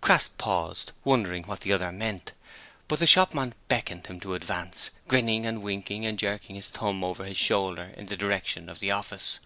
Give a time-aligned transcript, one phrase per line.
[0.00, 2.32] Crass paused, wondering what the other meant;
[2.86, 7.24] but the shopman beckoned him to advance, grinning and winking and jerking his thumb over
[7.24, 9.40] his shoulder in the direction of the office.